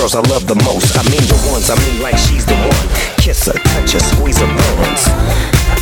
girls 0.00 0.16
I 0.16 0.24
love 0.32 0.48
the 0.48 0.56
most. 0.64 0.96
I 0.96 1.04
mean 1.12 1.20
the 1.28 1.36
ones, 1.52 1.68
I 1.68 1.76
mean 1.84 2.00
like 2.00 2.16
she's 2.16 2.48
the 2.48 2.56
one. 2.56 2.86
Kiss 3.20 3.44
her, 3.44 3.52
touch 3.52 3.92
her, 3.92 4.00
squeeze 4.00 4.40
her 4.40 4.48
bones. 4.48 5.04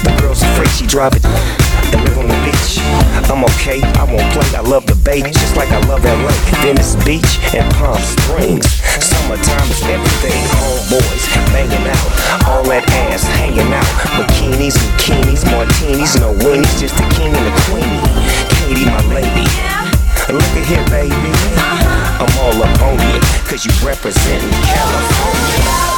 The 0.02 0.10
girl's 0.18 0.42
afraid 0.42 0.70
she 0.74 0.90
drive 0.90 1.14
it 1.14 1.22
and 1.22 2.02
live 2.02 2.18
on 2.18 2.26
the 2.26 2.34
beach. 2.42 2.82
I'm 3.30 3.46
okay, 3.54 3.78
I 3.94 4.02
won't 4.10 4.26
play. 4.34 4.50
I 4.58 4.62
love 4.66 4.90
the 4.90 4.98
bay 5.06 5.22
just 5.22 5.54
like 5.54 5.70
I 5.70 5.78
love 5.86 6.02
LA. 6.02 6.34
Venice 6.66 6.98
Beach 7.06 7.38
and 7.54 7.62
Palm 7.78 8.02
Springs. 8.02 8.66
Summertime 8.98 9.70
is 9.70 9.86
everything. 9.86 10.42
Homeboys 10.58 11.24
banging 11.54 11.86
out, 11.86 12.10
all 12.50 12.66
that 12.66 12.82
ass 13.06 13.22
hanging 13.38 13.70
out. 13.70 13.92
Bikinis, 14.18 14.74
bikinis, 14.98 15.46
martinis, 15.46 16.18
no 16.18 16.34
weenies, 16.42 16.74
just 16.74 16.98
the 16.98 17.06
king 17.14 17.30
and 17.30 17.46
the 17.46 17.54
queenie. 17.70 18.02
Katy, 18.50 18.82
my 18.82 18.98
lady. 19.14 19.87
Look 20.30 20.42
at 20.42 20.66
here, 20.66 20.84
baby. 20.90 21.14
Uh-huh. 21.14 22.26
I'm 22.26 22.38
all 22.38 22.62
up 22.62 22.82
on 22.82 22.98
you, 23.14 23.20
cause 23.48 23.64
you 23.64 23.72
represent 23.86 24.42
California. 24.62 25.97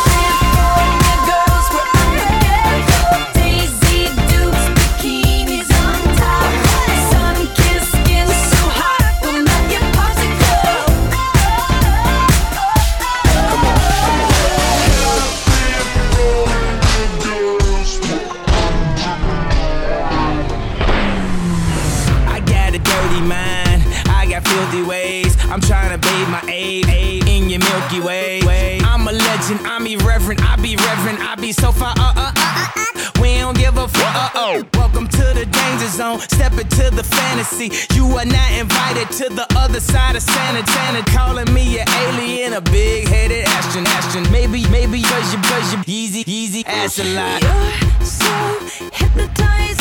You 37.60 38.06
are 38.16 38.24
not 38.24 38.52
invited 38.52 39.10
to 39.18 39.34
the 39.34 39.46
other 39.56 39.80
side 39.80 40.16
of 40.16 40.22
Santa 40.22 40.62
Tana. 40.62 41.04
Calling 41.06 41.52
me 41.52 41.78
an 41.78 41.86
alien, 41.88 42.54
a 42.54 42.60
big 42.60 43.06
headed 43.06 43.44
astronaut. 43.46 43.90
Astron. 43.90 44.30
Maybe, 44.32 44.66
maybe, 44.70 45.02
buzz 45.02 45.32
your, 45.32 45.42
buzz 45.42 45.72
your, 45.74 45.82
easy, 45.86 46.24
easy, 46.26 46.64
ass 46.66 46.98
a 46.98 47.04
lot. 47.14 47.42
You're 47.42 48.06
so 48.06 48.30
hypnotized. 48.92 49.79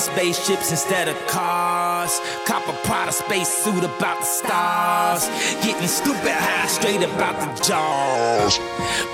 spaceships 0.00 0.70
instead 0.70 1.08
of 1.08 1.16
cars. 1.26 2.20
Copper 2.46 2.70
a 2.70 2.86
Prada 2.86 3.12
space 3.12 3.48
suit 3.48 3.84
about 3.84 4.18
the 4.20 4.24
stars. 4.24 5.26
Getting 5.62 5.88
stupid 5.88 6.32
high 6.32 6.66
straight 6.66 7.02
about 7.02 7.36
the 7.40 7.50
jaws. 7.62 8.58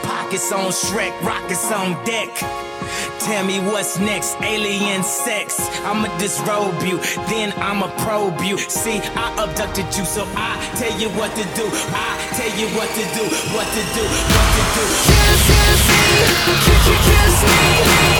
Pockets 0.02 0.52
on 0.52 0.70
Shrek, 0.70 1.14
rockets 1.22 1.70
on 1.72 1.92
deck. 2.04 2.30
Tell 3.20 3.44
me 3.44 3.58
what's 3.58 3.98
next, 3.98 4.36
alien 4.40 5.02
sex. 5.02 5.58
I'ma 5.82 6.06
disrobe 6.18 6.80
you, 6.82 6.98
then 7.26 7.52
I'ma 7.58 7.88
probe 8.04 8.40
you. 8.42 8.58
See, 8.58 9.00
I 9.16 9.26
abducted 9.42 9.86
you, 9.96 10.04
so 10.04 10.22
I 10.36 10.54
tell 10.78 10.94
you 11.00 11.08
what 11.18 11.34
to 11.34 11.44
do. 11.58 11.66
I 11.90 12.14
tell 12.38 12.52
you 12.60 12.68
what 12.78 12.88
to 12.94 13.04
do, 13.18 13.24
what 13.50 13.66
to 13.66 13.82
do, 13.98 14.04
what 14.06 14.48
to 14.54 14.62
do. 14.76 14.84
Kiss, 15.10 15.42
kiss 15.50 15.82
me, 15.90 16.04
kiss, 16.66 16.86
kiss 17.08 17.36
me, 17.50 17.60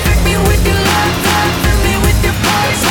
hit 0.07 0.21
me 0.27 0.35
with 0.49 0.67
your 0.67 0.86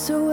so 0.00 0.29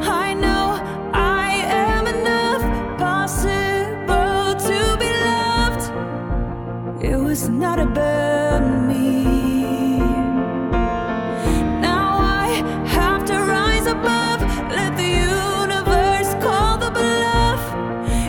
I 0.04 0.34
know 0.34 0.82
I 1.14 1.64
am 1.70 2.08
enough, 2.08 2.62
possible 2.98 4.54
to 4.68 4.98
be 5.00 5.10
loved. 5.32 5.84
It 7.02 7.16
was 7.16 7.48
not 7.48 7.80
about 7.80 8.64
me. 8.90 10.00
Now 11.90 12.18
I 12.20 12.48
have 12.88 13.24
to 13.24 13.36
rise 13.36 13.88
above, 13.88 14.42
let 14.80 14.98
the 14.98 15.12
universe 15.40 16.32
call 16.44 16.78
the 16.78 16.92
bluff. 16.92 17.64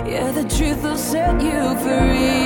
Yeah, 0.07 0.31
the 0.31 0.45
truth 0.57 0.81
will 0.85 0.97
set 0.97 1.43
you 1.43 1.75
free. 1.83 2.37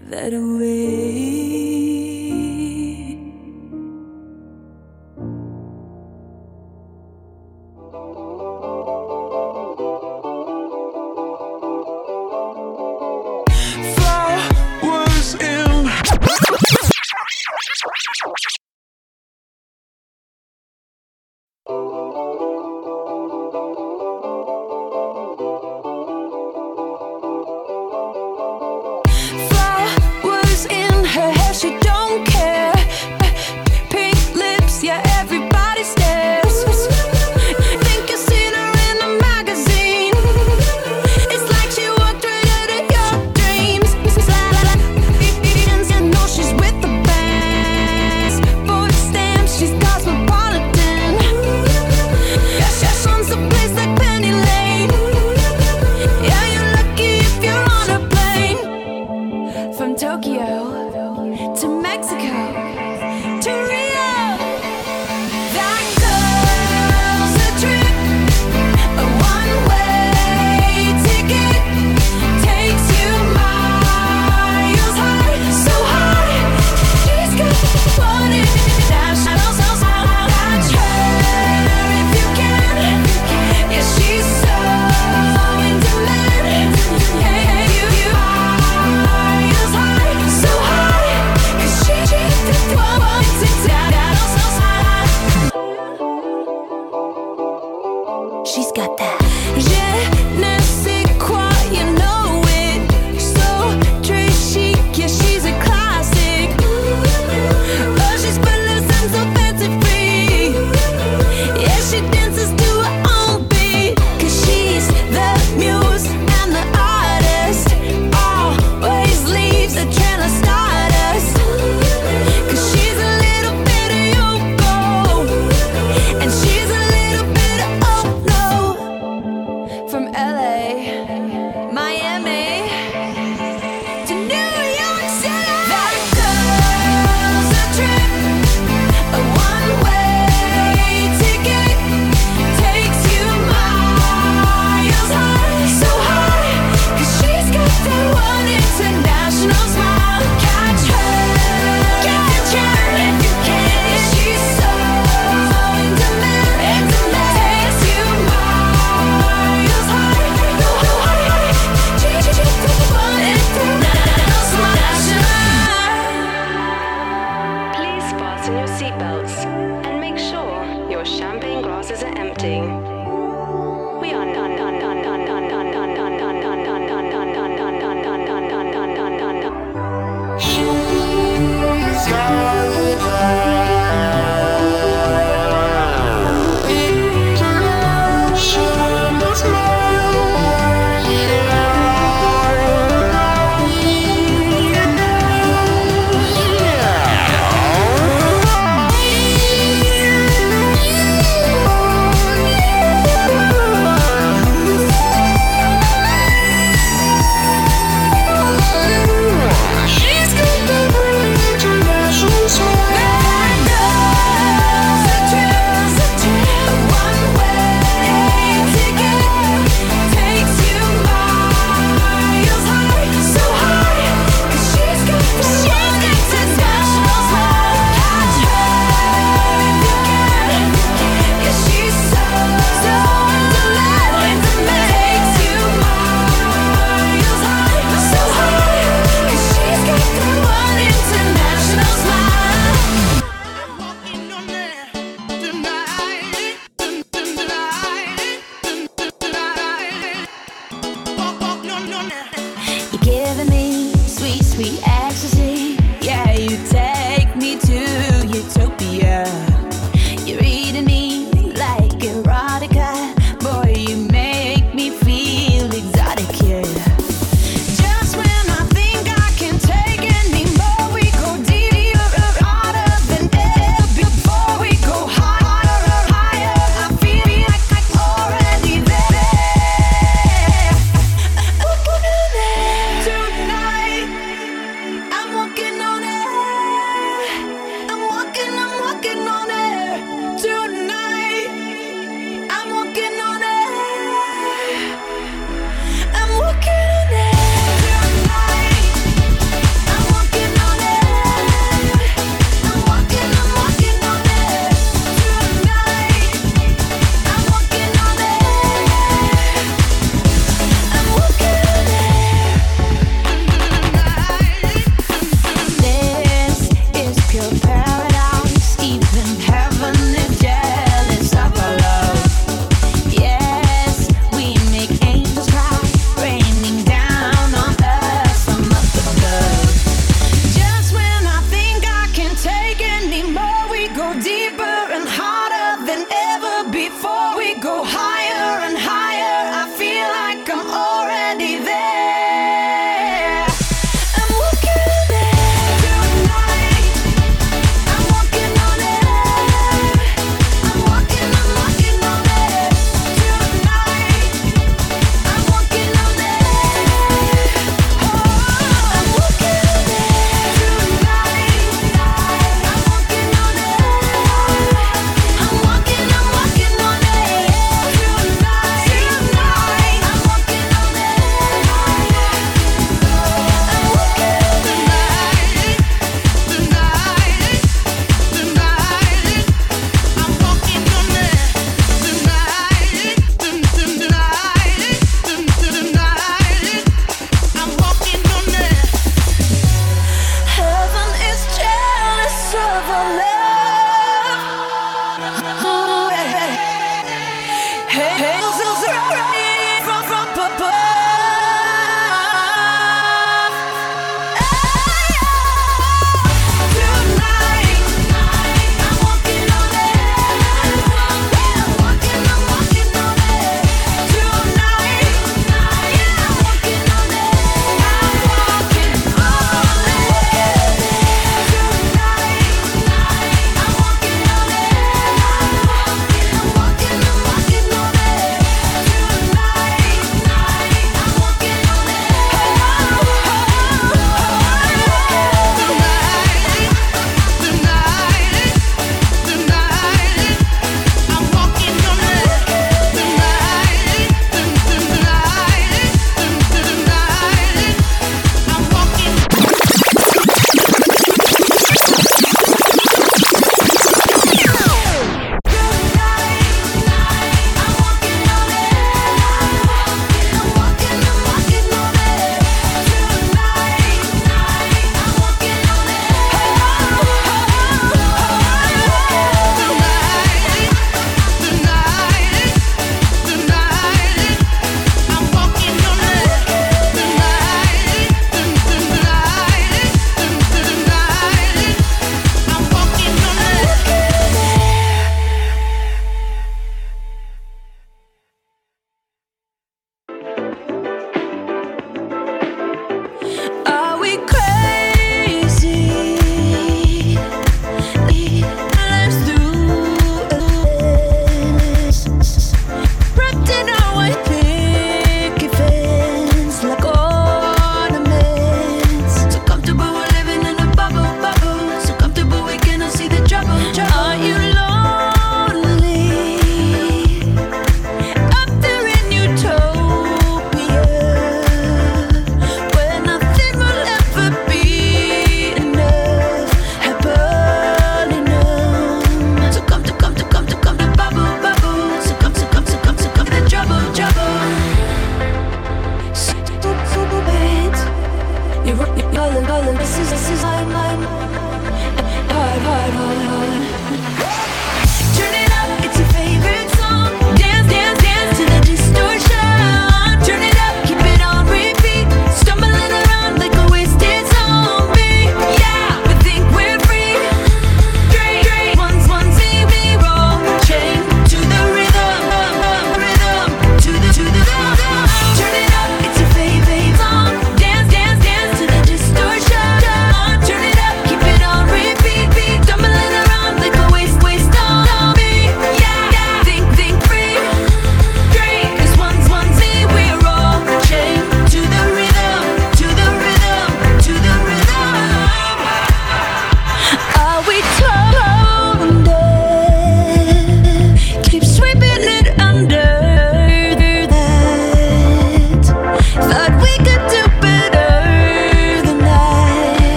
that 0.00 0.32
way. 0.32 1.87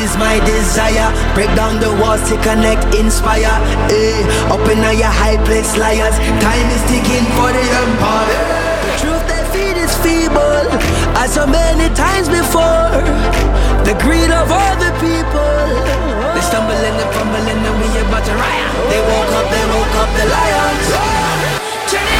is 0.00 0.16
my 0.16 0.40
desire. 0.48 1.08
Break 1.34 1.52
down 1.54 1.80
the 1.80 1.92
walls 2.00 2.22
to 2.28 2.36
connect, 2.40 2.82
inspire. 2.96 3.52
Eh, 3.92 4.20
in 4.72 4.80
up 4.84 4.94
your 4.96 5.12
high 5.12 5.38
place, 5.44 5.76
liars. 5.76 6.16
Time 6.40 6.68
is 6.72 6.82
ticking 6.88 7.26
for 7.36 7.50
the 7.52 7.64
empire. 7.84 8.42
The 8.86 8.92
truth 9.00 9.24
they 9.28 9.42
feed 9.52 9.76
is 9.76 9.92
feeble, 10.04 10.66
as 11.20 11.34
so 11.34 11.46
many 11.46 11.92
times 11.94 12.28
before. 12.28 12.90
The 13.84 13.94
greed 14.02 14.30
of 14.30 14.48
all 14.50 14.74
the 14.84 14.92
people. 15.04 15.58
They 16.34 16.42
stumbling 16.48 16.96
and 17.02 17.10
fumbling, 17.14 17.60
and 17.68 17.76
we 17.80 17.88
about 18.00 18.24
to 18.24 18.34
riot. 18.34 18.70
They 18.90 19.00
woke 19.10 19.32
up, 19.38 19.46
they 19.52 19.64
woke 19.74 19.96
up, 20.02 20.10
the 20.16 20.26
lions. 20.34 20.86
Turn 21.90 22.06
it. 22.06 22.19